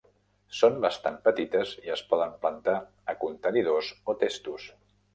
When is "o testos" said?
4.15-4.71